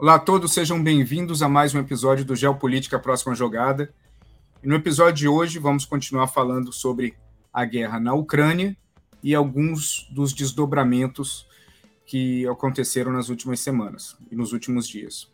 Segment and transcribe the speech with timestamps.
[0.00, 3.92] Olá a todos, sejam bem-vindos a mais um episódio do Geopolítica Próxima Jogada.
[4.62, 7.16] E no episódio de hoje vamos continuar falando sobre
[7.52, 8.76] a guerra na Ucrânia
[9.24, 11.48] e alguns dos desdobramentos
[12.06, 15.32] que aconteceram nas últimas semanas e nos últimos dias.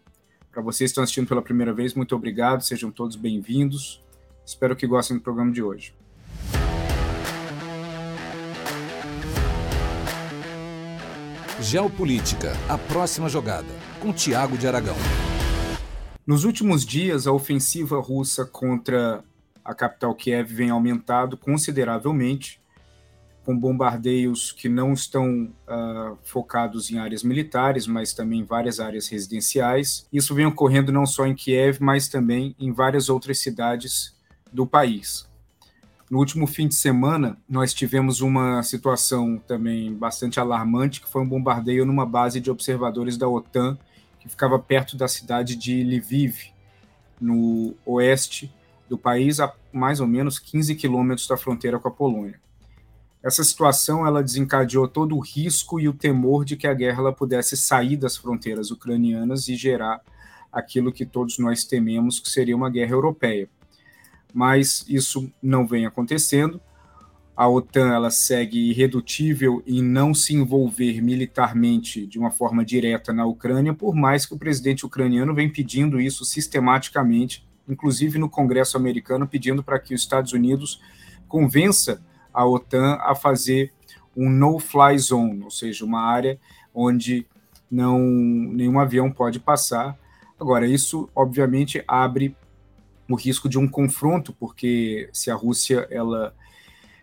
[0.50, 4.03] Para vocês que estão assistindo pela primeira vez, muito obrigado, sejam todos bem-vindos.
[4.46, 5.95] Espero que gostem do programa de hoje.
[11.61, 13.68] Geopolítica, a próxima jogada,
[14.00, 14.96] com Tiago de Aragão.
[16.27, 19.22] Nos últimos dias, a ofensiva russa contra
[19.64, 22.61] a capital Kiev vem aumentado consideravelmente,
[23.44, 29.07] com bombardeios que não estão uh, focados em áreas militares, mas também em várias áreas
[29.07, 30.08] residenciais.
[30.13, 34.16] Isso vem ocorrendo não só em Kiev, mas também em várias outras cidades
[34.52, 35.28] do país.
[36.14, 41.28] No último fim de semana, nós tivemos uma situação também bastante alarmante, que foi um
[41.28, 43.77] bombardeio numa base de observadores da OTAN,
[44.20, 46.53] que ficava perto da cidade de Lviv,
[47.20, 48.48] no oeste
[48.88, 52.41] do país, a mais ou menos 15 quilômetros da fronteira com a Polônia.
[53.20, 57.56] Essa situação ela desencadeou todo o risco e o temor de que a guerra pudesse
[57.56, 60.00] sair das fronteiras ucranianas e gerar
[60.53, 63.48] aquilo que todos nós tememos que seria uma guerra europeia
[64.34, 66.60] mas isso não vem acontecendo.
[67.36, 73.24] A OTAN ela segue irredutível em não se envolver militarmente de uma forma direta na
[73.24, 79.26] Ucrânia, por mais que o presidente ucraniano vem pedindo isso sistematicamente, inclusive no Congresso americano,
[79.26, 80.80] pedindo para que os Estados Unidos
[81.28, 83.72] convença a OTAN a fazer
[84.16, 86.38] um no-fly zone, ou seja, uma área
[86.72, 87.26] onde
[87.70, 89.96] não nenhum avião pode passar.
[90.38, 92.36] Agora, isso obviamente abre
[93.08, 96.34] o risco de um confronto, porque se a Rússia ela,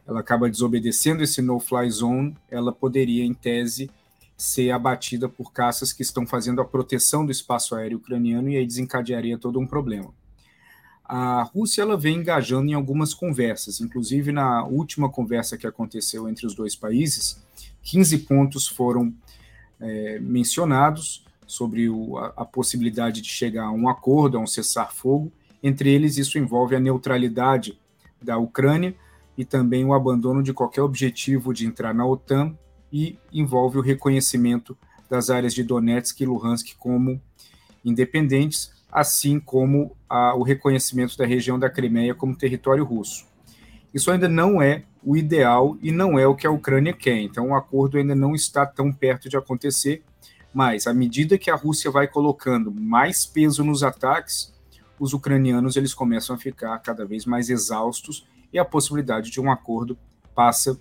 [0.07, 3.89] ela acaba desobedecendo esse no-fly zone, ela poderia, em tese,
[4.35, 8.66] ser abatida por caças que estão fazendo a proteção do espaço aéreo ucraniano e aí
[8.66, 10.11] desencadearia todo um problema.
[11.03, 16.47] A Rússia ela vem engajando em algumas conversas, inclusive na última conversa que aconteceu entre
[16.47, 17.44] os dois países,
[17.83, 19.13] 15 pontos foram
[19.79, 25.31] é, mencionados sobre o, a, a possibilidade de chegar a um acordo, a um cessar-fogo,
[25.63, 27.79] entre eles, isso envolve a neutralidade
[28.22, 28.95] da Ucrânia
[29.38, 32.55] e também o abandono de qualquer objetivo de entrar na OTAN
[32.91, 34.77] e envolve o reconhecimento
[35.09, 37.21] das áreas de Donetsk e Luhansk como
[37.83, 43.25] independentes, assim como a, o reconhecimento da região da Crimeia como território russo.
[43.94, 47.50] Isso ainda não é o ideal e não é o que a Ucrânia quer, então
[47.50, 50.03] o acordo ainda não está tão perto de acontecer,
[50.53, 54.53] mas à medida que a Rússia vai colocando mais peso nos ataques,
[55.01, 58.23] os ucranianos eles começam a ficar cada vez mais exaustos
[58.53, 59.97] e a possibilidade de um acordo
[60.35, 60.79] passa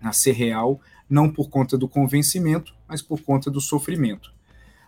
[0.00, 4.32] a ser real, não por conta do convencimento, mas por conta do sofrimento.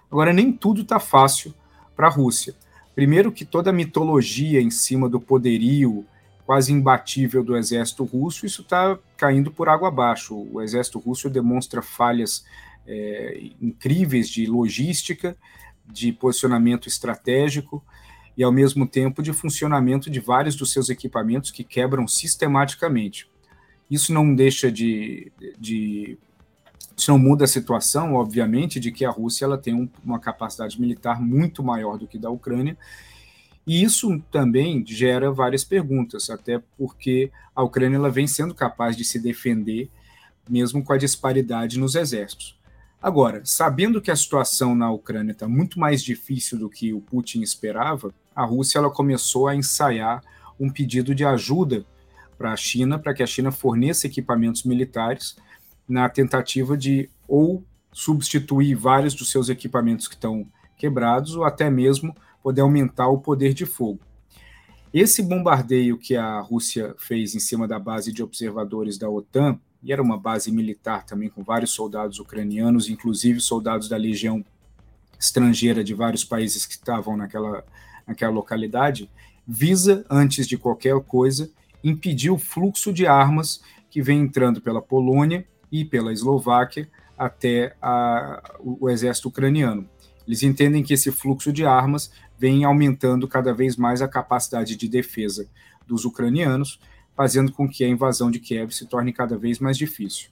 [0.09, 1.53] Agora, nem tudo está fácil
[1.97, 2.55] para a Rússia.
[2.95, 6.07] Primeiro, que toda a mitologia em cima do poderio
[6.47, 10.37] quase imbatível do exército russo, isso está caindo por água abaixo.
[10.53, 12.45] O exército russo demonstra falhas
[12.87, 15.37] é, incríveis de logística,
[15.85, 17.85] de posicionamento estratégico,
[18.37, 23.29] e, ao mesmo tempo, de funcionamento de vários dos seus equipamentos que quebram sistematicamente.
[23.91, 26.19] Isso não deixa de, de
[26.97, 30.81] isso não muda a situação, obviamente, de que a Rússia ela tem um, uma capacidade
[30.81, 32.77] militar muito maior do que da Ucrânia,
[33.67, 39.05] e isso também gera várias perguntas, até porque a Ucrânia ela vem sendo capaz de
[39.05, 39.89] se defender,
[40.49, 42.59] mesmo com a disparidade nos exércitos.
[43.01, 47.41] Agora, sabendo que a situação na Ucrânia está muito mais difícil do que o Putin
[47.43, 50.23] esperava, a Rússia ela começou a ensaiar
[50.59, 51.85] um pedido de ajuda
[52.39, 55.37] para a China, para que a China forneça equipamentos militares
[55.89, 62.15] na tentativa de ou substituir vários dos seus equipamentos que estão quebrados ou até mesmo
[62.43, 64.01] poder aumentar o poder de fogo.
[64.93, 69.93] Esse bombardeio que a Rússia fez em cima da base de observadores da OTAN, e
[69.93, 74.45] era uma base militar também com vários soldados ucranianos, inclusive soldados da legião
[75.19, 77.65] estrangeira de vários países que estavam naquela
[78.07, 79.11] naquela localidade,
[79.47, 81.51] visa, antes de qualquer coisa,
[81.83, 86.89] impedir o fluxo de armas que vem entrando pela Polônia e pela Eslováquia
[87.19, 89.89] até a, o, o exército ucraniano.
[90.27, 94.89] Eles entendem que esse fluxo de armas vem aumentando cada vez mais a capacidade de
[94.89, 95.47] defesa
[95.87, 96.81] dos ucranianos,
[97.17, 100.31] fazendo com que a invasão de Kiev se torne cada vez mais difícil.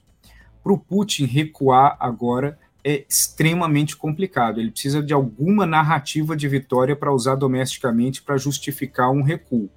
[0.63, 4.59] Para o Putin recuar agora é extremamente complicado.
[4.59, 9.69] Ele precisa de alguma narrativa de vitória para usar domesticamente para justificar um recuo.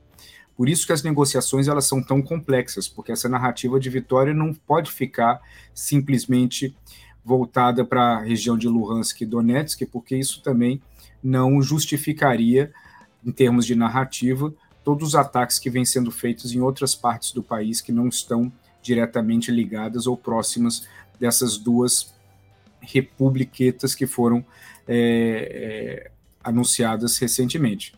[0.57, 4.55] Por isso que as negociações elas são tão complexas, porque essa narrativa de vitória não
[4.55, 5.41] pode ficar
[5.75, 6.75] simplesmente
[7.25, 10.81] voltada para a região de Luhansk e Donetsk, porque isso também
[11.23, 12.73] não justificaria,
[13.25, 14.55] em termos de narrativa,
[14.85, 18.53] todos os ataques que vêm sendo feitos em outras partes do país que não estão
[18.83, 20.87] diretamente ligadas ou próximas
[21.19, 22.14] dessas duas
[22.87, 24.45] republiquetas que foram
[24.87, 26.11] é, é,
[26.43, 27.95] anunciadas recentemente.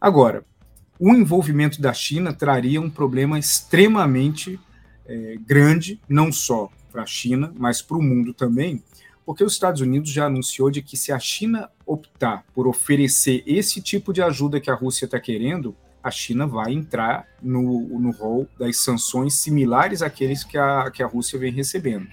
[0.00, 0.44] Agora,
[0.98, 4.58] o envolvimento da China traria um problema extremamente
[5.06, 8.82] é, grande, não só para a China, mas para o mundo também,
[9.24, 13.82] porque os Estados Unidos já anunciou de que se a China optar por oferecer esse
[13.82, 18.48] tipo de ajuda que a Rússia está querendo, a China vai entrar no, no rol
[18.56, 22.06] das sanções similares àqueles que a, que a Rússia vem recebendo.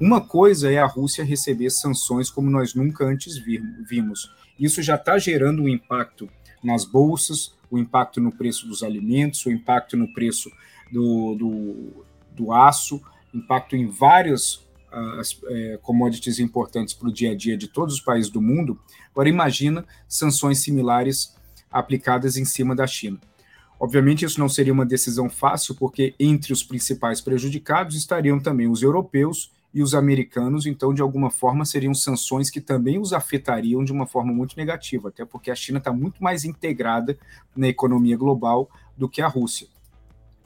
[0.00, 4.32] Uma coisa é a Rússia receber sanções como nós nunca antes vimos.
[4.58, 6.28] Isso já está gerando um impacto
[6.62, 10.50] nas bolsas, o impacto no preço dos alimentos, o impacto no preço
[10.92, 13.02] do, do, do aço,
[13.34, 18.00] impacto em várias uh, é, commodities importantes para o dia a dia de todos os
[18.00, 18.78] países do mundo.
[19.10, 21.36] Agora, imagina sanções similares
[21.70, 23.18] aplicadas em cima da China.
[23.80, 28.82] Obviamente, isso não seria uma decisão fácil, porque entre os principais prejudicados estariam também os
[28.82, 33.92] europeus e os americanos, então, de alguma forma, seriam sanções que também os afetariam de
[33.92, 37.16] uma forma muito negativa, até porque a China está muito mais integrada
[37.54, 39.68] na economia global do que a Rússia.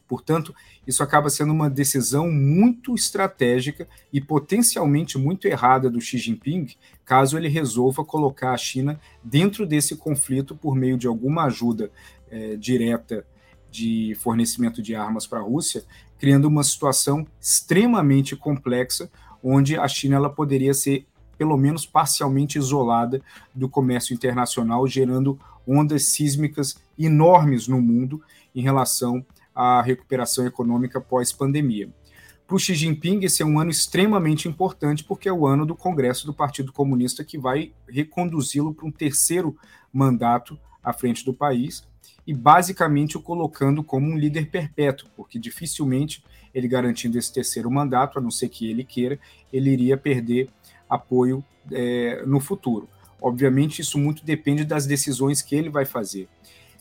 [0.06, 0.54] Portanto,
[0.86, 6.66] isso acaba sendo uma decisão muito estratégica e potencialmente muito errada do Xi Jinping,
[7.02, 11.90] caso ele resolva colocar a China dentro desse conflito por meio de alguma ajuda
[12.30, 13.24] é, direta
[13.72, 15.82] de fornecimento de armas para a Rússia,
[16.18, 19.10] criando uma situação extremamente complexa,
[19.42, 21.06] onde a China ela poderia ser
[21.38, 23.20] pelo menos parcialmente isolada
[23.52, 28.22] do comércio internacional, gerando ondas sísmicas enormes no mundo
[28.54, 29.24] em relação
[29.54, 31.90] à recuperação econômica pós-pandemia.
[32.46, 35.74] Para o Xi Jinping, esse é um ano extremamente importante, porque é o ano do
[35.74, 39.56] Congresso do Partido Comunista que vai reconduzi-lo para um terceiro
[39.90, 41.82] mandato à frente do país
[42.26, 46.22] e basicamente o colocando como um líder perpétuo, porque dificilmente
[46.54, 49.18] ele garantindo esse terceiro mandato, a não ser que ele queira,
[49.52, 50.48] ele iria perder
[50.88, 52.88] apoio é, no futuro.
[53.20, 56.28] Obviamente, isso muito depende das decisões que ele vai fazer.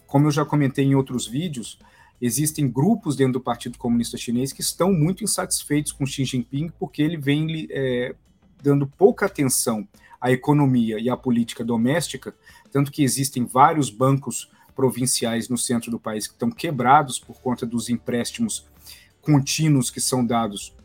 [0.07, 1.79] Como eu já comentei em outros vídeos,
[2.21, 7.01] existem grupos dentro do Partido Comunista Chinês que estão muito insatisfeitos com Xi Jinping porque
[7.01, 8.13] ele vem é,
[8.61, 9.87] dando pouca atenção
[10.19, 12.35] à economia e à política doméstica,
[12.71, 17.67] tanto que existem vários bancos provinciais no centro do país que estão quebrados por conta
[17.67, 18.65] dos empréstimos
[19.21, 20.75] contínuos que são dados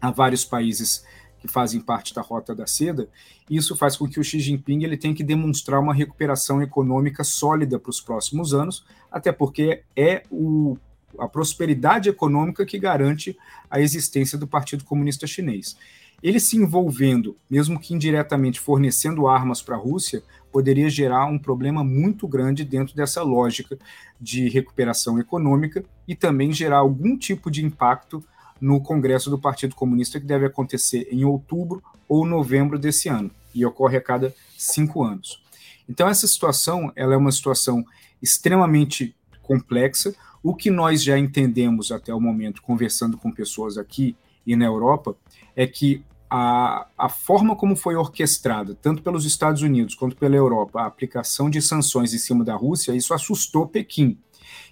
[0.00, 1.04] a vários países
[1.40, 3.08] que fazem parte da Rota da Seda,
[3.50, 7.80] isso faz com que o Xi Jinping ele tenha que demonstrar uma recuperação econômica sólida
[7.80, 10.78] para os próximos anos, até porque é o,
[11.18, 13.36] a prosperidade econômica que garante
[13.68, 15.76] a existência do Partido Comunista Chinês.
[16.22, 20.22] Ele se envolvendo, mesmo que indiretamente fornecendo armas para a Rússia,
[20.52, 23.78] poderia gerar um problema muito grande dentro dessa lógica
[24.20, 28.22] de recuperação econômica e também gerar algum tipo de impacto
[28.60, 33.66] no Congresso do Partido Comunista, que deve acontecer em outubro ou novembro desse ano, e
[33.66, 35.42] ocorre a cada cinco anos.
[35.88, 37.84] Então, essa situação ela é uma situação
[38.22, 40.14] extremamente complexa.
[40.42, 44.14] O que nós já entendemos até o momento, conversando com pessoas aqui
[44.46, 45.16] e na Europa,
[45.56, 46.04] é que
[46.34, 51.50] a, a forma como foi orquestrada, tanto pelos Estados Unidos quanto pela Europa, a aplicação
[51.50, 54.16] de sanções em cima da Rússia, isso assustou Pequim.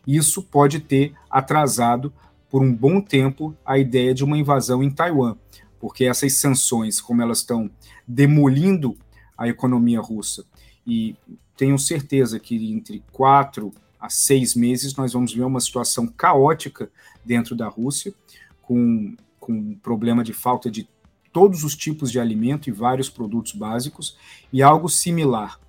[0.07, 2.11] Isso pode ter atrasado
[2.49, 5.37] por um bom tempo a ideia de uma invasão em Taiwan,
[5.79, 7.71] porque essas sanções, como elas estão
[8.09, 8.97] demolindo
[9.37, 10.47] a economia russa,
[10.87, 11.15] e
[11.59, 16.91] tenho certeza que entre quatro a seis meses nós vamos ver uma situação caótica
[17.23, 18.15] dentro da Rússia,
[18.63, 20.89] com, com um problema de falta de
[21.33, 24.17] todos os tipos de alimento e vários produtos básicos,
[24.53, 25.61] e algo similar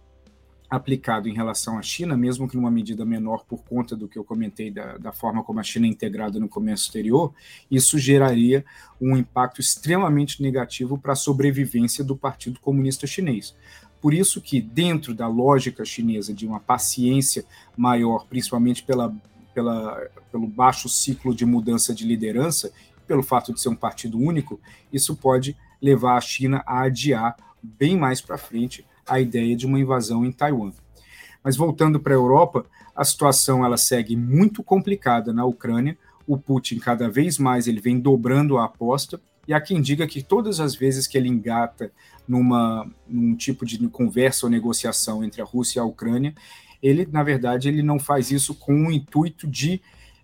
[0.71, 4.23] aplicado em relação à China, mesmo que numa medida menor por conta do que eu
[4.23, 7.33] comentei da, da forma como a China é integrada no comércio exterior,
[7.69, 8.63] isso geraria
[8.99, 13.53] um impacto extremamente negativo para a sobrevivência do Partido Comunista Chinês.
[13.99, 17.43] Por isso que, dentro da lógica chinesa de uma paciência
[17.75, 19.13] maior, principalmente pela,
[19.53, 22.71] pela, pelo baixo ciclo de mudança de liderança,
[23.11, 24.57] pelo fato de ser um partido único,
[24.89, 29.77] isso pode levar a China a adiar bem mais para frente a ideia de uma
[29.77, 30.71] invasão em Taiwan.
[31.43, 32.65] Mas voltando para a Europa,
[32.95, 35.97] a situação ela segue muito complicada na Ucrânia.
[36.25, 40.23] O Putin cada vez mais ele vem dobrando a aposta e há quem diga que
[40.23, 41.91] todas as vezes que ele engata
[42.25, 46.33] numa num tipo de conversa ou negociação entre a Rússia e a Ucrânia,
[46.81, 49.81] ele na verdade ele não faz isso com o intuito de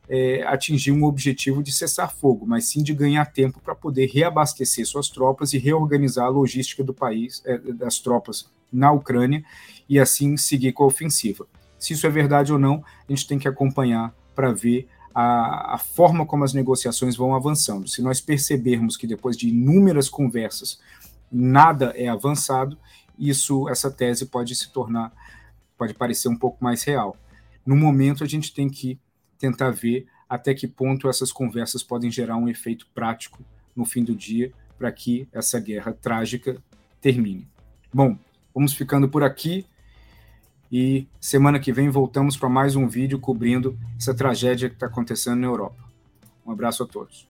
[0.10, 4.86] é, atingir um objetivo de cessar fogo, mas sim de ganhar tempo para poder reabastecer
[4.86, 9.44] suas tropas e reorganizar a logística do país, é, das tropas na Ucrânia
[9.88, 11.46] e assim seguir com a ofensiva.
[11.78, 15.78] Se isso é verdade ou não, a gente tem que acompanhar para ver a, a,
[15.78, 17.88] forma como as negociações vão avançando.
[17.88, 20.80] Se nós percebermos que depois de inúmeras conversas
[21.32, 22.78] nada é avançado,
[23.18, 25.12] isso, essa tese pode se tornar,
[25.78, 27.18] pode parecer um pouco mais real.
[27.66, 29.00] No momento, a gente tem que
[29.38, 33.44] tentar ver até que ponto essas conversas podem gerar um efeito prático
[33.76, 36.58] no fim do dia para que essa guerra trágica
[37.02, 37.48] termine.
[37.94, 38.18] Bom,
[38.54, 39.66] vamos ficando por aqui
[40.72, 45.40] e semana que vem voltamos para mais um vídeo cobrindo essa tragédia que está acontecendo
[45.40, 45.84] na Europa.
[46.46, 47.28] Um abraço a todos.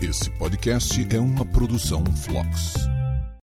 [0.00, 2.97] Esse podcast é uma produção Flux.